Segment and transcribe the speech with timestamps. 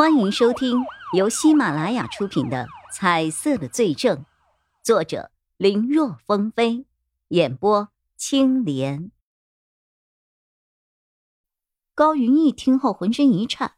[0.00, 4.16] 欢迎收听由喜马拉雅出品的《彩色的罪证》，
[4.82, 6.86] 作者林若风飞，
[7.28, 9.12] 演播青莲。
[11.94, 13.74] 高云逸听后浑身一颤，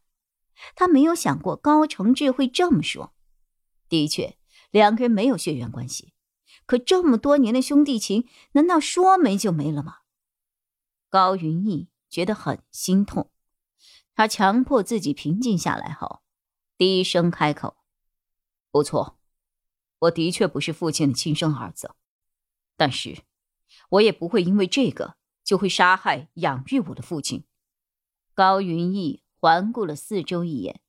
[0.77, 3.13] 他没有想过高承志会这么说。
[3.89, 4.37] 的确，
[4.71, 6.13] 两个人没有血缘关系，
[6.65, 9.97] 可这么多年的兄弟情，难道说没就没了吗？
[11.09, 13.29] 高云逸觉得很心痛。
[14.15, 16.21] 他强迫自己平静下来后，
[16.77, 17.77] 低声开口
[18.69, 19.17] ：“不错，
[19.99, 21.95] 我的确不是父亲的亲生儿子，
[22.77, 23.23] 但是，
[23.89, 27.45] 我也不会因为这个就会杀害养育我的父亲。”
[28.35, 30.81] 高云逸环顾了四周一眼，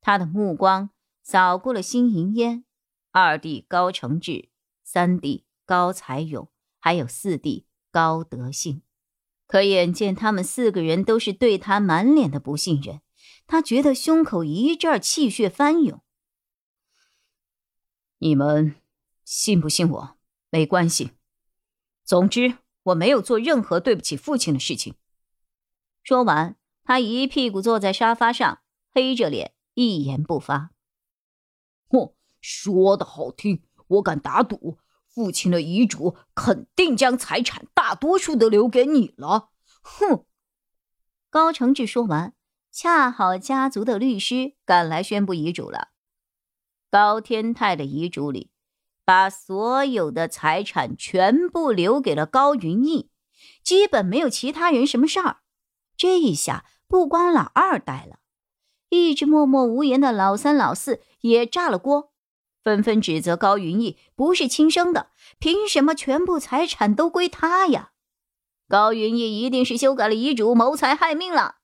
[0.00, 0.90] 他的目光
[1.22, 2.64] 扫过了辛银烟、
[3.10, 4.50] 二弟高承志、
[4.82, 8.82] 三弟高才勇，还有四弟高德信。
[9.52, 13.02] 可眼见他们四个人都是对他满脸的不信任，
[13.46, 16.00] 他觉得胸口一阵气血翻涌。
[18.16, 18.76] 你们
[19.26, 20.16] 信不信我
[20.48, 21.10] 没关系，
[22.02, 24.94] 总之我没有做任何对不起父亲的事情。
[26.02, 30.70] 说完，他一屁股坐在沙发上，黑着脸，一言不发。
[31.90, 34.78] 哼，说的好听，我敢打赌。
[35.14, 39.50] 父亲的遗嘱肯定将财产大多数都留给你了。
[39.82, 40.24] 哼！
[41.28, 42.34] 高承志说完，
[42.70, 45.88] 恰好家族的律师赶来宣布遗嘱了。
[46.90, 48.50] 高天泰的遗嘱里，
[49.04, 53.10] 把所有的财产全部留给了高云逸，
[53.62, 55.38] 基本没有其他人什么事儿。
[55.96, 58.18] 这一下，不光老二呆了，
[58.90, 62.11] 一直默默无言的老三、老四也炸了锅。
[62.62, 67.92] 纷纷指责高云逸不是亲生的，凭什么全部财产都归他呀？
[68.68, 71.56] 高云逸一定是修改了遗嘱，谋财害命了。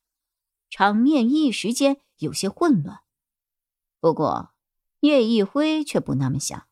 [0.69, 3.01] 场面一时间有些混乱。
[4.01, 4.51] 不过
[5.01, 6.67] 叶一辉却不那么想，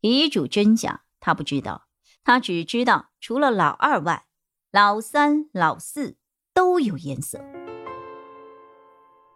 [0.00, 1.88] 遗嘱真假他不知道，
[2.24, 4.26] 他只知道除了老二外，
[4.70, 6.16] 老三、老四
[6.54, 7.38] 都有颜色。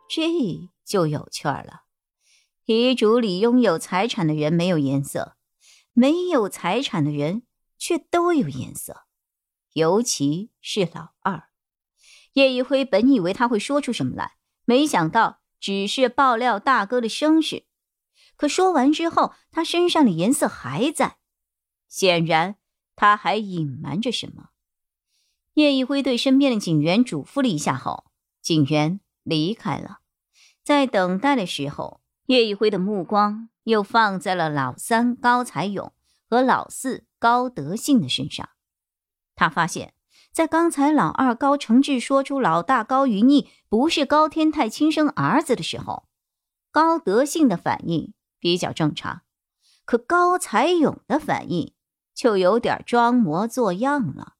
[0.08, 1.82] 这就有趣儿了。
[2.80, 5.36] 遗嘱里拥有财产的人没有颜色，
[5.92, 7.42] 没有财产的人
[7.76, 9.02] 却都有颜色，
[9.72, 11.48] 尤其是老二。
[12.34, 17.64] 叶一辉本以为他会说出什么来，没想到只是爆料大哥的身世。
[18.36, 21.18] 可说完之后，他身上的颜色还在，
[21.88, 22.56] 显然
[22.94, 24.50] 他还隐瞒着什么。
[25.54, 28.04] 叶一辉对身边的警员嘱咐了一下后，
[28.40, 30.00] 警员离开了。
[30.62, 32.01] 在等待的时候。
[32.32, 35.92] 叶一辉的目光又放在了老三高才勇
[36.30, 38.48] 和老四高德信的身上。
[39.34, 39.92] 他发现，
[40.32, 46.08] 在刚才老二高承志说出老大高云逸不是高天泰亲生儿子的时候，
[46.70, 49.20] 高德信的反应比较正常，
[49.84, 51.74] 可高才勇的反应
[52.14, 54.36] 就有点装模作样了。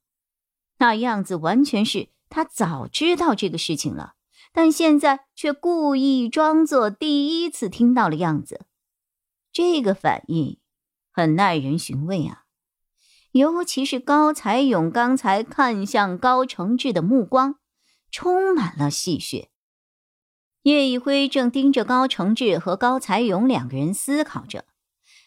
[0.79, 4.15] 那样子完全是他早知道这个事情了。
[4.53, 8.67] 但现在却故意装作第一次听到的样子，
[9.51, 10.59] 这个反应
[11.11, 12.45] 很耐人寻味啊！
[13.33, 17.57] 尤其是高才勇刚才看向高承志的目光，
[18.11, 19.49] 充满了戏谑。
[20.65, 24.67] 叶一辉正盯着高承志和高才勇两个人思考着，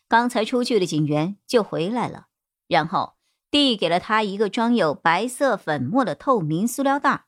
[0.08, 2.28] 刚才出去的警员就回来了，
[2.68, 3.16] 然后
[3.50, 7.26] 递给了他一个装有白色粉末的透明塑料袋，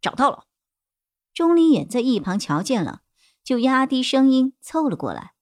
[0.00, 0.44] 找到了。
[1.34, 3.02] 钟离眼在一旁瞧见了，
[3.42, 5.32] 就压低声音凑了过来：“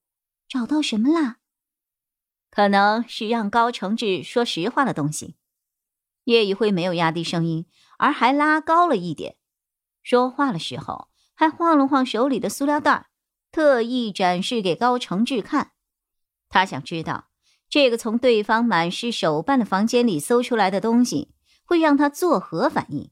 [0.49, 1.37] 找到什么啦？”
[2.51, 5.37] 可能是让高承志说实话的东西。
[6.25, 7.67] 叶一辉没有压低声音，
[7.99, 9.37] 而还拉高了一点。
[10.03, 13.11] 说话的时候还晃了晃手里的塑料袋，
[13.51, 15.73] 特意展示给高承志看。
[16.49, 17.29] 他想知道
[17.69, 23.11] 这个从对方满是手办的房间里搜出来的东西会让他作何反应。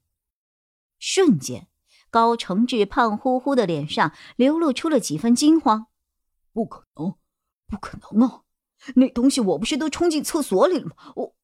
[0.99, 1.67] 瞬间。
[2.11, 5.87] 高承志胖乎乎的脸上流露出了几分惊慌。
[6.53, 7.15] 不可能，
[7.67, 8.43] 不可能啊！
[8.97, 11.13] 那东西我不是都冲进厕所里了吗？
[11.15, 11.37] 我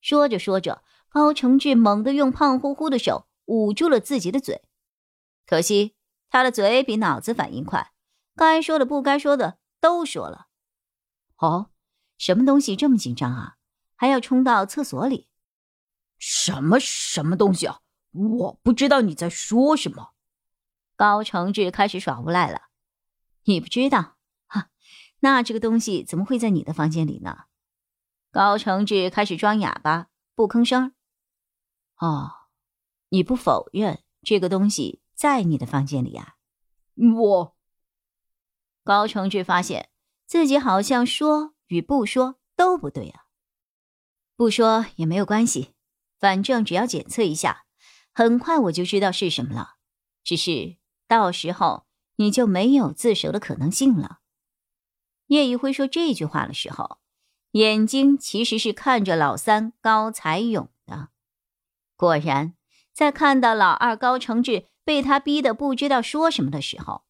[0.00, 4.62] 说着说着，高承志猛地用胖乎乎的手捂住了自己的嘴。
[5.46, 5.94] 可惜
[6.30, 7.92] 他的嘴比脑子反应快，
[8.34, 10.46] 该说的不该说的都说了。
[11.36, 11.70] 哦，
[12.16, 13.56] 什么东西这么紧张啊？
[13.94, 15.28] 还要冲到厕所里？
[16.18, 17.80] 什么什么东西啊？
[18.16, 20.12] 我不知道你在说什么。
[20.96, 22.62] 高承志开始耍无赖了。
[23.44, 24.16] 你不知道？
[24.46, 24.70] 哈，
[25.20, 27.44] 那这个东西怎么会在你的房间里呢？
[28.30, 30.94] 高承志开始装哑巴，不吭声。
[31.96, 32.32] 哦，
[33.10, 36.36] 你不否认这个东西在你的房间里啊？
[37.16, 37.56] 我
[38.82, 39.90] 高承志发现
[40.26, 43.26] 自己好像说与不说都不对啊。
[44.34, 45.74] 不说也没有关系，
[46.18, 47.65] 反正只要检测一下，
[48.16, 49.74] 很快我就知道是什么了。
[50.24, 51.84] 只是到时候
[52.16, 54.20] 你就没有自首的可能性了。
[55.26, 56.96] 叶一辉说这句话的时候，
[57.50, 61.10] 眼睛其实是看着老三高才勇的。
[61.94, 62.54] 果然，
[62.94, 67.02] 在看到老二高承志被他逼得不知道说什么的时候，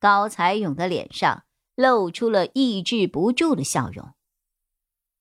[0.00, 1.44] 高才勇的脸上
[1.74, 4.14] 露出了抑制不住的笑容。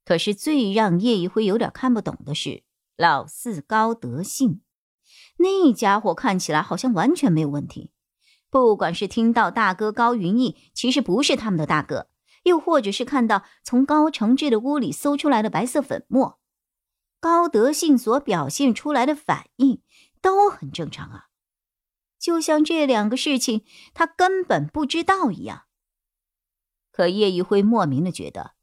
[0.05, 2.63] 可是最让叶一辉有点看不懂的是，
[2.95, 4.61] 老四高德信，
[5.43, 7.91] 那家伙看起来好像完全没有问题。
[8.49, 12.07] 不管是听到大哥高云逸其实不是他们的大哥。
[12.43, 16.41] 又或者是看到从高承志的屋里搜出来的白色粉末，
[17.21, 19.81] 高德信所表现出来的反应
[20.21, 21.27] 都很正常啊，
[22.19, 23.63] 就像这两个事情
[23.93, 25.63] 他根本不知道一样。
[26.91, 28.55] 可叶一辉莫名的觉得，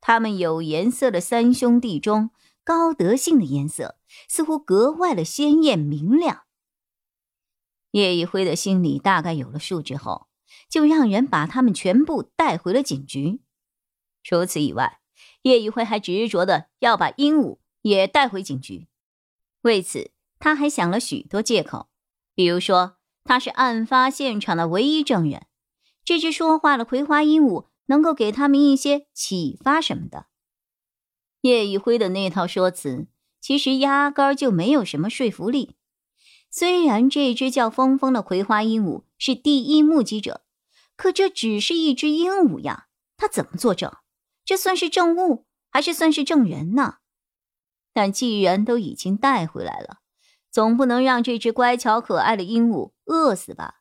[0.00, 2.30] 他们有颜色的三兄弟中，
[2.70, 6.44] 高德信的颜色似乎格外的鲜艳明亮。
[7.90, 10.28] 叶一辉的心里大概有了数之后。
[10.68, 13.40] 就让人把他们全部带回了警局。
[14.22, 15.00] 除此以外，
[15.42, 18.86] 叶一辉还执着的要把鹦鹉也带回警局。
[19.62, 21.88] 为此，他还想了许多借口，
[22.34, 25.46] 比如说他是案发现场的唯一证人，
[26.04, 30.26] 这只说话的葵花鹦鹉能够给他们一些启发什么的。
[31.42, 33.06] 叶一辉的那套说辞
[33.40, 35.76] 其实压根儿就没有什么说服力。
[36.50, 40.42] 虽然这只叫峰峰的葵花鹦鹉是第一目击者。
[40.96, 43.90] 可这只是一只鹦鹉呀，他怎么作证？
[44.44, 46.96] 这算是证物，还是算是证人呢？
[47.94, 50.00] 但既然都已经带回来了，
[50.50, 53.76] 总不能让这只乖巧可爱的鹦鹉饿死吧？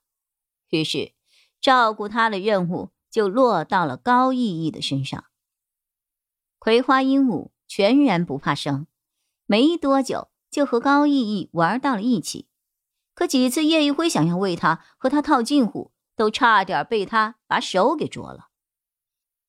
[0.70, 1.12] 于是，
[1.60, 5.26] 照顾它的任务就落到了高逸逸的身上。
[6.60, 8.86] 葵花鹦鹉全然不怕生，
[9.48, 12.48] 没多久就和高逸逸玩到了一起。
[13.16, 15.92] 可几次叶一辉想要喂它，和它套近乎。
[16.20, 18.50] 都差点被他把手给啄了，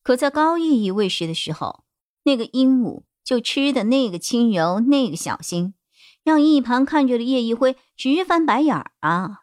[0.05, 1.85] 可在高逸逸喂食的时候，
[2.23, 5.75] 那个鹦鹉就吃的那个轻柔，那个小心，
[6.23, 9.41] 让一旁看着的叶一辉直翻白眼儿啊！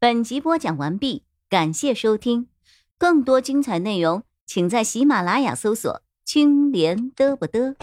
[0.00, 2.48] 本集播讲完毕，感谢收听，
[2.98, 7.76] 更多精彩内容请在喜马拉雅搜索“青莲嘚不嘚”。